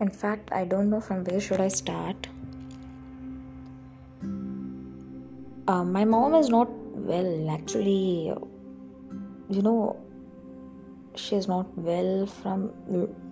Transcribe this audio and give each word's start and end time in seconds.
In 0.00 0.10
fact, 0.10 0.50
I 0.52 0.64
don't 0.64 0.90
know 0.90 1.00
from 1.00 1.24
where 1.24 1.40
should 1.40 1.60
I 1.60 1.68
start. 1.68 2.28
Uh, 5.66 5.84
my 5.84 6.04
mom 6.04 6.34
is 6.34 6.48
not 6.48 6.70
well. 6.70 7.50
Actually, 7.50 8.32
you 9.48 9.62
know, 9.62 9.96
she 11.16 11.34
is 11.36 11.48
not 11.48 11.66
well 11.76 12.26
from 12.26 12.70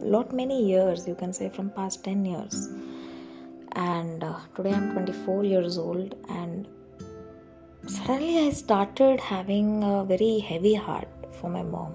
lot 0.00 0.32
many 0.32 0.66
years. 0.66 1.07
You 1.07 1.14
can 1.14 1.32
say 1.32 1.48
from 1.48 1.71
past 1.71 2.02
ten 2.02 2.25
years. 2.25 2.69
And 3.73 4.25
uh, 4.25 4.41
today 4.57 4.73
I'm 4.73 4.93
24 4.93 5.45
years 5.45 5.79
old, 5.79 6.17
and 6.29 6.67
suddenly 7.87 8.46
I 8.46 8.51
started 8.51 9.21
having 9.21 9.85
a 9.85 10.05
very 10.05 10.39
heavy 10.41 10.75
heart 10.75 11.09
for 11.30 11.48
my 11.51 11.62
mom 11.62 11.94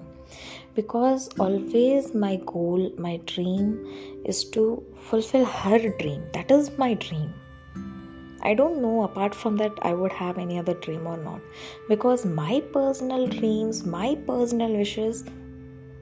because 0.74 1.28
always 1.38 2.14
my 2.14 2.36
goal, 2.46 2.90
my 2.98 3.18
dream 3.26 4.22
is 4.24 4.44
to 4.50 4.82
fulfill 4.96 5.44
her 5.44 5.78
dream. 5.78 6.22
That 6.32 6.50
is 6.50 6.76
my 6.78 6.94
dream. 6.94 7.32
I 8.42 8.54
don't 8.54 8.82
know 8.82 9.04
apart 9.04 9.34
from 9.34 9.56
that 9.58 9.72
I 9.82 9.94
would 9.94 10.12
have 10.12 10.38
any 10.38 10.58
other 10.58 10.74
dream 10.74 11.06
or 11.06 11.16
not 11.16 11.40
because 11.88 12.24
my 12.24 12.60
personal 12.72 13.28
dreams, 13.28 13.84
my 13.84 14.16
personal 14.26 14.72
wishes, 14.72 15.24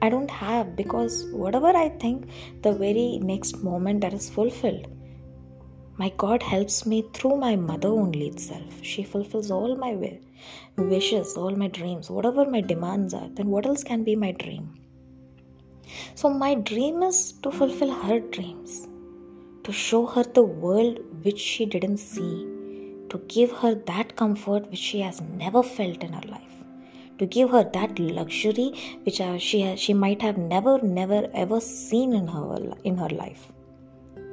I 0.01 0.09
don't 0.09 0.31
have 0.31 0.75
because 0.75 1.25
whatever 1.31 1.67
I 1.67 1.89
think, 1.89 2.27
the 2.63 2.73
very 2.73 3.19
next 3.21 3.63
moment 3.63 4.01
that 4.01 4.13
is 4.13 4.29
fulfilled. 4.29 4.87
My 5.97 6.09
God 6.17 6.41
helps 6.41 6.85
me 6.85 7.03
through 7.13 7.35
my 7.35 7.55
mother 7.55 7.89
only 7.89 8.27
itself. 8.27 8.81
She 8.81 9.03
fulfills 9.03 9.51
all 9.51 9.75
my 9.75 10.17
wishes, 10.77 11.35
all 11.37 11.51
my 11.51 11.67
dreams, 11.67 12.09
whatever 12.09 12.49
my 12.49 12.61
demands 12.61 13.13
are. 13.13 13.27
Then 13.29 13.49
what 13.49 13.65
else 13.65 13.83
can 13.83 14.03
be 14.03 14.15
my 14.15 14.31
dream? 14.31 14.79
So, 16.15 16.29
my 16.29 16.55
dream 16.55 17.03
is 17.03 17.33
to 17.43 17.51
fulfill 17.51 17.91
her 17.91 18.19
dreams, 18.19 18.87
to 19.63 19.71
show 19.71 20.05
her 20.05 20.23
the 20.23 20.43
world 20.43 20.99
which 21.23 21.39
she 21.39 21.65
didn't 21.65 21.97
see, 21.97 22.47
to 23.09 23.17
give 23.27 23.51
her 23.51 23.75
that 23.75 24.15
comfort 24.15 24.69
which 24.71 24.79
she 24.79 25.01
has 25.01 25.21
never 25.21 25.61
felt 25.61 26.03
in 26.03 26.13
her 26.13 26.27
life, 26.29 26.63
to 27.19 27.25
give 27.25 27.49
her 27.49 27.69
that 27.73 27.99
luxury 27.99 28.73
which 29.03 29.19
uh, 29.19 29.37
she, 29.37 29.61
has, 29.61 29.79
she 29.79 29.93
might 29.93 30.21
have 30.21 30.37
never, 30.37 30.81
never, 30.81 31.29
ever 31.33 31.59
seen 31.59 32.13
in 32.13 32.27
her, 32.27 32.73
in 32.85 32.97
her 32.97 33.09
life. 33.09 33.51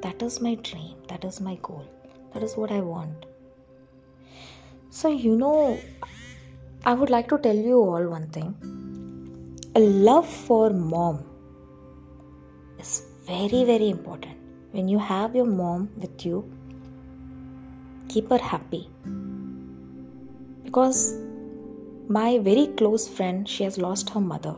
That 0.03 0.23
is 0.23 0.41
my 0.41 0.55
dream, 0.57 0.97
that 1.09 1.25
is 1.25 1.41
my 1.41 1.59
goal, 1.63 1.87
that 2.33 2.43
is 2.43 2.57
what 2.57 2.71
I 2.71 2.81
want. 2.81 3.27
So, 4.91 5.09
you 5.09 5.37
know, 5.37 5.79
I 6.85 6.95
would 6.95 7.11
like 7.11 7.29
to 7.29 7.39
tell 7.39 7.57
you 7.57 7.79
all 7.79 8.07
one 8.09 8.29
thing 8.29 8.55
a 9.77 9.81
love 9.81 10.29
for 10.29 10.71
mom 10.71 11.25
is 12.81 13.03
very, 13.27 13.65
very 13.65 13.91
important. 13.91 14.37
When 14.73 14.89
you 14.89 14.99
have 14.99 15.37
your 15.37 15.45
mom 15.45 15.91
with 15.97 16.25
you, 16.25 16.51
keep 18.09 18.31
her 18.31 18.39
happy. 18.39 18.89
Because 20.65 21.17
my 22.09 22.39
very 22.39 22.67
close 22.79 23.07
friend, 23.07 23.49
she 23.49 23.65
has 23.65 23.79
lost 23.79 24.11
her 24.11 24.21
mother. 24.21 24.55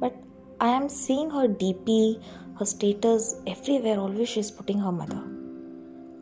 But 0.00 0.16
I 0.60 0.68
am 0.68 0.88
seeing 0.88 1.30
her 1.30 1.46
DP, 1.46 2.22
her 2.58 2.64
status 2.64 3.36
everywhere, 3.46 3.98
always 3.98 4.28
she's 4.28 4.50
putting 4.50 4.78
her 4.78 4.92
mother. 4.92 5.22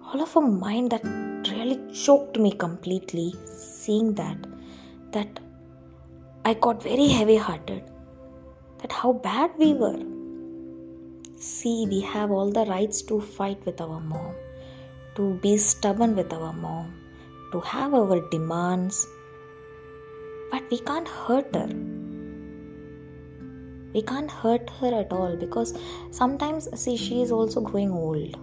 All 0.06 0.20
of 0.22 0.32
her 0.34 0.40
mind 0.40 0.90
that 0.92 1.04
really 1.50 1.80
choked 1.92 2.38
me 2.38 2.52
completely, 2.52 3.34
seeing 3.46 4.14
that, 4.14 4.38
that 5.12 5.40
I 6.44 6.54
got 6.54 6.82
very 6.82 7.08
heavy 7.08 7.36
hearted. 7.36 7.82
That 8.78 8.92
how 8.92 9.14
bad 9.14 9.50
we 9.58 9.72
were 9.74 9.98
See, 11.38 11.86
we 11.86 12.00
have 12.00 12.30
all 12.30 12.50
the 12.50 12.64
rights 12.64 13.02
to 13.02 13.20
fight 13.20 13.64
with 13.66 13.78
our 13.82 14.00
mom, 14.00 14.34
to 15.16 15.34
be 15.42 15.58
stubborn 15.58 16.16
with 16.16 16.32
our 16.32 16.52
mom, 16.54 16.94
to 17.52 17.60
have 17.60 17.92
our 17.92 18.26
demands, 18.30 19.06
but 20.50 20.62
we 20.70 20.78
can't 20.78 21.06
hurt 21.06 21.54
her. 21.54 21.69
We 23.92 24.02
can't 24.02 24.30
hurt 24.30 24.69
her 24.80 24.94
at 25.00 25.12
all 25.12 25.36
because 25.36 25.78
sometimes, 26.10 26.69
see, 26.78 26.97
she 26.97 27.22
is 27.22 27.32
also 27.32 27.60
growing 27.60 27.91
old. 27.91 28.36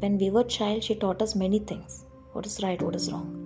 When 0.00 0.16
we 0.18 0.30
were 0.30 0.44
child, 0.44 0.84
she 0.84 0.94
taught 0.94 1.20
us 1.22 1.34
many 1.34 1.58
things 1.58 2.04
what 2.32 2.46
is 2.46 2.62
right, 2.62 2.80
what 2.80 2.94
is 2.94 3.10
wrong. 3.12 3.36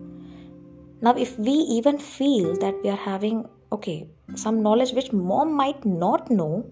Now, 1.00 1.14
if 1.16 1.38
we 1.38 1.52
even 1.52 1.98
feel 1.98 2.56
that 2.58 2.74
we 2.82 2.90
are 2.90 2.96
having, 2.96 3.46
okay, 3.72 4.08
some 4.34 4.62
knowledge 4.62 4.92
which 4.92 5.12
mom 5.12 5.52
might 5.54 5.84
not 5.84 6.30
know, 6.30 6.64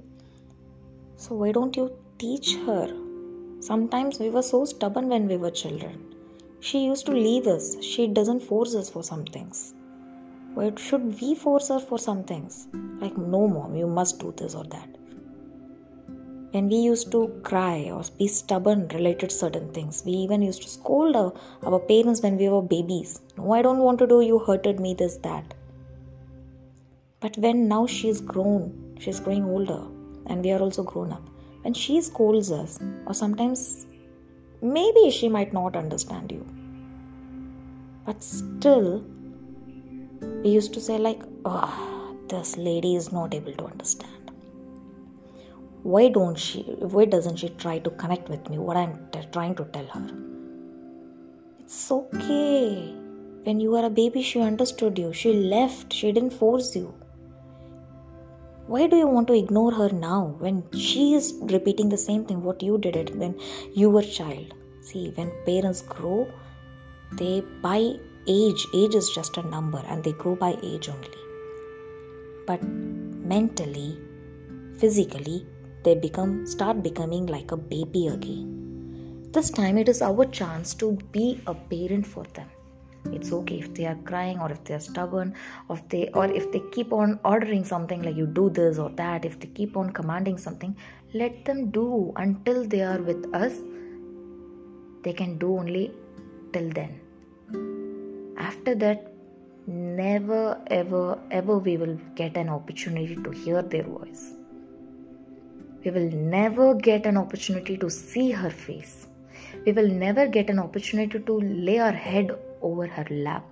so, 1.16 1.36
why 1.36 1.52
don't 1.52 1.76
you 1.76 1.92
teach 2.18 2.56
her? 2.66 2.88
Sometimes 3.60 4.18
we 4.18 4.28
were 4.30 4.42
so 4.42 4.64
stubborn 4.64 5.08
when 5.08 5.28
we 5.28 5.36
were 5.36 5.52
children. 5.52 6.14
She 6.58 6.84
used 6.84 7.06
to 7.06 7.12
leave 7.12 7.46
us, 7.46 7.80
she 7.80 8.08
doesn't 8.08 8.40
force 8.40 8.74
us 8.74 8.90
for 8.90 9.04
some 9.04 9.24
things. 9.24 9.74
Why 10.54 10.72
should 10.76 11.20
we 11.20 11.34
force 11.34 11.68
her 11.68 11.80
for 11.80 11.98
some 11.98 12.24
things? 12.24 12.68
Like, 13.00 13.16
no, 13.16 13.48
mom, 13.48 13.74
you 13.74 13.86
must 13.86 14.18
do 14.18 14.34
this 14.36 14.54
or 14.54 14.64
that. 14.64 14.88
When 16.50 16.68
we 16.68 16.76
used 16.76 17.10
to 17.12 17.28
cry 17.42 17.90
or 17.90 18.02
be 18.18 18.26
stubborn 18.28 18.88
related 18.88 19.32
certain 19.32 19.72
things, 19.72 20.02
we 20.04 20.12
even 20.12 20.42
used 20.42 20.62
to 20.62 20.68
scold 20.68 21.16
our, 21.16 21.32
our 21.64 21.78
parents 21.78 22.20
when 22.20 22.36
we 22.36 22.50
were 22.50 22.60
babies. 22.60 23.22
No, 23.38 23.52
I 23.52 23.62
don't 23.62 23.78
want 23.78 23.98
to 24.00 24.06
do, 24.06 24.20
you 24.20 24.38
hurted 24.38 24.78
me, 24.78 24.92
this, 24.92 25.16
that. 25.18 25.54
But 27.20 27.38
when 27.38 27.68
now 27.68 27.86
she's 27.86 28.20
grown, 28.20 28.96
she's 29.00 29.20
growing 29.20 29.44
older, 29.44 29.82
and 30.26 30.44
we 30.44 30.52
are 30.52 30.60
also 30.60 30.82
grown 30.82 31.12
up. 31.12 31.26
When 31.62 31.72
she 31.72 32.02
scolds 32.02 32.52
us, 32.52 32.78
or 33.06 33.14
sometimes 33.14 33.86
maybe 34.60 35.10
she 35.10 35.30
might 35.30 35.54
not 35.54 35.76
understand 35.76 36.30
you, 36.30 36.46
but 38.04 38.22
still, 38.22 39.02
we 40.42 40.50
used 40.50 40.72
to 40.74 40.80
say, 40.80 40.98
like, 40.98 41.22
oh, 41.44 42.16
this 42.28 42.56
lady 42.56 42.96
is 42.96 43.12
not 43.12 43.34
able 43.34 43.52
to 43.54 43.64
understand. 43.66 44.30
Why 45.82 46.08
don't 46.08 46.38
she, 46.38 46.62
why 46.62 47.04
doesn't 47.06 47.36
she 47.36 47.48
try 47.50 47.78
to 47.80 47.90
connect 47.90 48.28
with 48.28 48.48
me? 48.48 48.58
What 48.58 48.76
I'm 48.76 49.08
t- 49.12 49.20
trying 49.32 49.54
to 49.56 49.64
tell 49.64 49.86
her. 49.86 50.08
It's 51.58 51.90
okay. 51.90 52.94
When 53.44 53.58
you 53.58 53.70
were 53.72 53.84
a 53.84 53.90
baby, 53.90 54.22
she 54.22 54.40
understood 54.40 54.98
you. 54.98 55.12
She 55.12 55.32
left. 55.32 55.92
She 55.92 56.12
didn't 56.12 56.32
force 56.32 56.76
you. 56.76 56.94
Why 58.68 58.86
do 58.86 58.96
you 58.96 59.08
want 59.08 59.26
to 59.26 59.34
ignore 59.34 59.72
her 59.72 59.88
now 59.88 60.36
when 60.38 60.62
she 60.72 61.14
is 61.14 61.34
repeating 61.42 61.88
the 61.88 61.98
same 61.98 62.24
thing 62.24 62.44
what 62.44 62.62
you 62.62 62.78
did 62.78 62.94
it 62.94 63.14
when 63.16 63.38
you 63.74 63.90
were 63.90 64.02
child? 64.02 64.54
See, 64.82 65.10
when 65.16 65.32
parents 65.44 65.82
grow, 65.82 66.28
they 67.12 67.40
by 67.60 67.98
age, 68.26 68.66
age 68.74 68.94
is 68.94 69.10
just 69.10 69.36
a 69.36 69.42
number 69.42 69.82
and 69.86 70.02
they 70.04 70.12
grow 70.12 70.34
by 70.34 70.56
age 70.62 70.88
only. 70.88 71.08
But 72.46 72.62
mentally, 72.62 73.98
physically, 74.78 75.46
they 75.84 75.94
become 75.94 76.46
start 76.46 76.82
becoming 76.82 77.26
like 77.26 77.52
a 77.52 77.56
baby 77.56 78.08
again. 78.08 79.30
This 79.32 79.50
time 79.50 79.78
it 79.78 79.88
is 79.88 80.02
our 80.02 80.26
chance 80.26 80.74
to 80.74 80.98
be 81.12 81.40
a 81.46 81.54
parent 81.54 82.06
for 82.06 82.24
them 82.34 82.48
it's 83.10 83.32
okay 83.32 83.58
if 83.58 83.74
they 83.74 83.86
are 83.86 83.98
crying 84.04 84.38
or 84.38 84.50
if 84.50 84.62
they 84.64 84.74
are 84.74 84.80
stubborn 84.80 85.34
or 85.68 85.76
if 85.76 85.88
they 85.88 86.08
or 86.14 86.26
if 86.26 86.50
they 86.52 86.62
keep 86.70 86.92
on 86.92 87.18
ordering 87.24 87.64
something 87.64 88.02
like 88.02 88.16
you 88.16 88.26
do 88.26 88.48
this 88.50 88.78
or 88.78 88.90
that 88.90 89.24
if 89.24 89.38
they 89.40 89.48
keep 89.48 89.76
on 89.76 89.90
commanding 89.90 90.38
something 90.38 90.76
let 91.14 91.44
them 91.44 91.70
do 91.70 92.12
until 92.16 92.64
they 92.64 92.82
are 92.82 93.00
with 93.02 93.34
us 93.34 93.60
they 95.02 95.12
can 95.12 95.36
do 95.38 95.56
only 95.58 95.90
till 96.52 96.70
then 96.70 97.00
after 98.52 98.74
that 98.86 99.06
never 99.66 100.44
ever 100.80 101.04
ever 101.42 101.58
we 101.58 101.76
will 101.84 101.96
get 102.22 102.36
an 102.44 102.48
opportunity 102.58 103.16
to 103.28 103.38
hear 103.44 103.62
their 103.76 103.84
voice 103.84 104.26
we 105.84 105.90
will 105.90 106.10
never 106.36 106.74
get 106.90 107.06
an 107.12 107.16
opportunity 107.24 107.76
to 107.86 107.90
see 108.02 108.30
her 108.42 108.50
face 108.66 109.02
we 109.64 109.72
will 109.72 109.88
never 109.88 110.26
get 110.26 110.50
an 110.50 110.58
opportunity 110.58 111.18
to 111.20 111.40
lay 111.40 111.78
our 111.78 111.92
head 111.92 112.36
over 112.62 112.86
her 112.86 113.06
lap. 113.10 113.44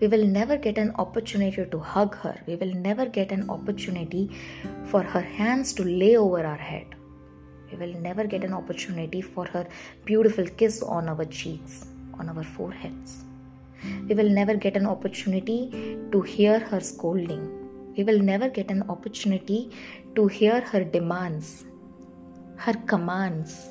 We 0.00 0.06
will 0.06 0.26
never 0.26 0.56
get 0.56 0.78
an 0.78 0.94
opportunity 0.96 1.64
to 1.64 1.78
hug 1.78 2.14
her. 2.16 2.40
We 2.46 2.56
will 2.56 2.74
never 2.74 3.06
get 3.06 3.32
an 3.32 3.50
opportunity 3.50 4.30
for 4.84 5.02
her 5.02 5.20
hands 5.20 5.72
to 5.74 5.84
lay 5.84 6.16
over 6.16 6.44
our 6.44 6.56
head. 6.56 6.86
We 7.70 7.78
will 7.78 8.00
never 8.00 8.24
get 8.24 8.44
an 8.44 8.52
opportunity 8.52 9.20
for 9.20 9.44
her 9.46 9.66
beautiful 10.04 10.46
kiss 10.46 10.82
on 10.82 11.08
our 11.08 11.24
cheeks, 11.24 11.86
on 12.18 12.28
our 12.28 12.42
foreheads. 12.42 13.24
We 14.08 14.14
will 14.14 14.28
never 14.28 14.54
get 14.54 14.76
an 14.76 14.86
opportunity 14.86 15.98
to 16.12 16.20
hear 16.22 16.58
her 16.58 16.80
scolding. 16.80 17.44
We 17.96 18.04
will 18.04 18.20
never 18.20 18.48
get 18.48 18.70
an 18.70 18.84
opportunity 18.88 19.70
to 20.14 20.26
hear 20.26 20.60
her 20.60 20.84
demands, 20.84 21.64
her 22.56 22.74
commands, 22.86 23.70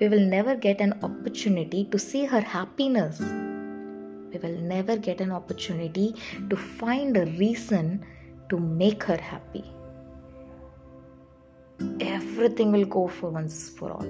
we 0.00 0.08
will 0.08 0.20
never 0.20 0.54
get 0.54 0.80
an 0.80 0.94
opportunity 1.02 1.84
to 1.84 1.98
see 1.98 2.24
her 2.24 2.40
happiness. 2.40 3.20
We 3.20 4.38
will 4.38 4.58
never 4.60 4.96
get 4.96 5.20
an 5.20 5.30
opportunity 5.30 6.14
to 6.50 6.56
find 6.56 7.16
a 7.16 7.26
reason 7.26 8.04
to 8.50 8.58
make 8.58 9.02
her 9.04 9.16
happy. 9.16 9.64
Everything 12.00 12.72
will 12.72 12.84
go 12.84 13.08
for 13.08 13.30
once 13.30 13.70
for 13.70 13.92
all. 13.92 14.08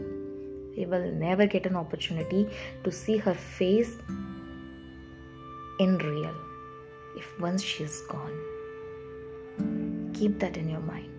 We 0.77 0.85
will 0.85 1.11
never 1.13 1.47
get 1.47 1.67
an 1.67 1.77
opportunity 1.77 2.49
to 2.85 2.93
see 2.93 3.17
her 3.17 3.35
face 3.35 3.97
in 5.79 5.99
real 5.99 6.35
if 7.17 7.41
once 7.41 7.63
she 7.63 7.85
is 7.85 8.03
gone. 8.09 10.13
Keep 10.15 10.39
that 10.41 10.57
in 10.57 10.69
your 10.69 10.81
mind. 10.81 11.11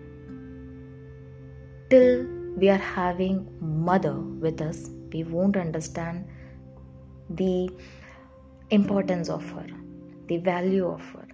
Till 1.90 2.26
we 2.56 2.68
are 2.68 2.76
having 2.76 3.48
mother 3.60 4.14
with 4.14 4.60
us, 4.60 4.90
we 5.12 5.24
won't 5.24 5.56
understand 5.56 6.28
the 7.30 7.70
importance 8.70 9.28
of 9.28 9.48
her, 9.50 9.66
the 10.26 10.38
value 10.38 10.86
of 10.86 11.00
her. 11.12 11.26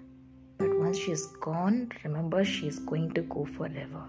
But 0.58 0.78
once 0.78 0.98
she 0.98 1.12
is 1.12 1.26
gone, 1.40 1.90
remember 2.04 2.44
she 2.44 2.68
is 2.68 2.78
going 2.78 3.12
to 3.14 3.22
go 3.22 3.44
forever. 3.44 4.04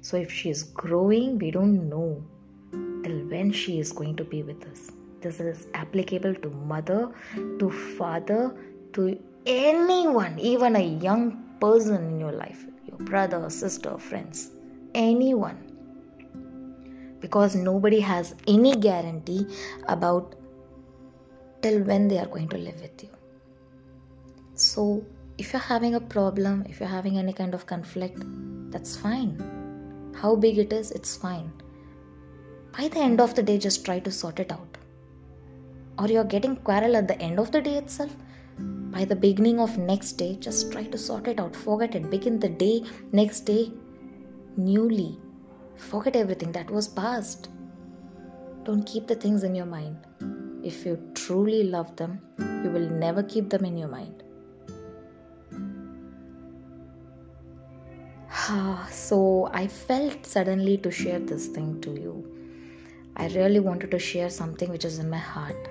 So 0.00 0.16
if 0.16 0.32
she 0.32 0.50
is 0.50 0.62
growing, 0.62 1.38
we 1.38 1.50
don't 1.50 1.88
know 1.88 2.22
till 3.04 3.26
when 3.26 3.52
she 3.52 3.78
is 3.78 3.92
going 3.92 4.16
to 4.16 4.24
be 4.24 4.42
with 4.42 4.64
us. 4.66 4.90
This 5.22 5.38
is 5.38 5.68
applicable 5.74 6.34
to 6.34 6.50
mother, 6.50 7.10
to 7.58 7.70
father, 7.96 8.54
to 8.94 9.18
anyone, 9.46 10.38
even 10.38 10.76
a 10.76 10.84
young 10.84 11.44
person 11.60 12.04
in 12.04 12.20
your 12.20 12.32
life, 12.32 12.64
your 12.88 12.98
brother, 12.98 13.48
sister, 13.48 13.96
friends, 13.98 14.50
anyone. 14.94 15.58
Because 17.20 17.54
nobody 17.54 18.00
has 18.00 18.34
any 18.48 18.74
guarantee 18.74 19.46
about 19.86 20.34
till 21.62 21.80
when 21.84 22.08
they 22.08 22.18
are 22.18 22.26
going 22.26 22.48
to 22.48 22.58
live 22.58 22.80
with 22.80 23.02
you. 23.04 23.10
So, 24.54 25.04
if 25.38 25.52
you're 25.52 25.60
having 25.60 25.94
a 25.94 26.00
problem, 26.00 26.66
if 26.68 26.80
you're 26.80 26.88
having 26.88 27.16
any 27.16 27.32
kind 27.32 27.54
of 27.54 27.66
conflict, 27.66 28.22
that's 28.70 28.96
fine. 28.96 29.38
How 30.16 30.34
big 30.34 30.58
it 30.58 30.72
is, 30.72 30.90
it's 30.90 31.16
fine. 31.16 31.52
By 32.76 32.88
the 32.88 33.00
end 33.00 33.20
of 33.20 33.34
the 33.34 33.42
day, 33.42 33.58
just 33.58 33.84
try 33.84 34.00
to 34.00 34.10
sort 34.10 34.40
it 34.40 34.50
out. 34.50 34.78
Or 35.98 36.08
you're 36.08 36.24
getting 36.24 36.56
quarrel 36.56 36.96
at 36.96 37.08
the 37.08 37.20
end 37.20 37.38
of 37.38 37.50
the 37.52 37.60
day 37.60 37.76
itself. 37.76 38.14
By 38.58 39.04
the 39.04 39.16
beginning 39.16 39.58
of 39.58 39.78
next 39.78 40.12
day, 40.12 40.36
just 40.36 40.72
try 40.72 40.84
to 40.84 40.98
sort 40.98 41.28
it 41.28 41.40
out. 41.40 41.54
Forget 41.56 41.94
it. 41.94 42.10
Begin 42.10 42.38
the 42.38 42.48
day 42.48 42.82
next 43.12 43.40
day 43.40 43.72
newly. 44.56 45.18
Forget 45.76 46.16
everything 46.16 46.52
that 46.52 46.70
was 46.70 46.88
past. 46.88 47.48
Don't 48.64 48.84
keep 48.84 49.06
the 49.06 49.14
things 49.14 49.42
in 49.42 49.54
your 49.54 49.66
mind. 49.66 49.96
If 50.62 50.86
you 50.86 50.98
truly 51.14 51.64
love 51.64 51.96
them, 51.96 52.20
you 52.38 52.70
will 52.70 52.88
never 52.88 53.22
keep 53.22 53.50
them 53.50 53.64
in 53.64 53.76
your 53.76 53.88
mind. 53.88 54.22
Ah, 58.30 58.88
so 58.90 59.48
I 59.52 59.66
felt 59.66 60.26
suddenly 60.26 60.76
to 60.78 60.90
share 60.90 61.18
this 61.18 61.46
thing 61.48 61.80
to 61.80 61.90
you. 61.90 62.14
I 63.16 63.28
really 63.28 63.60
wanted 63.60 63.90
to 63.90 63.98
share 63.98 64.30
something 64.30 64.70
which 64.70 64.84
is 64.84 64.98
in 64.98 65.10
my 65.10 65.18
heart. 65.18 65.68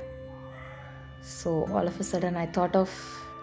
So 1.21 1.65
all 1.71 1.87
of 1.87 1.99
a 1.99 2.03
sudden, 2.03 2.35
I 2.35 2.45
thought 2.47 2.75
of 2.75 2.89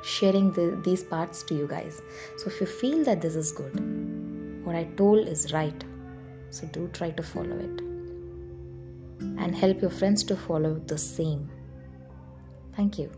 sharing 0.03 0.53
the, 0.53 0.81
these 0.85 1.03
parts 1.03 1.43
to 1.45 1.55
you 1.55 1.67
guys. 1.67 2.03
So 2.37 2.47
if 2.47 2.61
you 2.61 2.67
feel 2.67 3.05
that 3.05 3.21
this 3.21 3.37
is 3.37 3.53
good, 3.53 4.65
what 4.65 4.77
I 4.77 4.85
told 4.97 5.27
is 5.27 5.53
right, 5.53 5.85
so 6.51 6.67
do 6.69 6.89
try 6.89 7.11
to 7.11 7.23
follow 7.23 7.57
it 7.57 7.81
and 9.21 9.55
help 9.55 9.81
your 9.81 9.91
friends 9.91 10.23
to 10.25 10.37
follow 10.37 10.75
the 10.87 10.99
same. 10.99 11.51
Thank 12.77 12.99
you. 12.99 13.11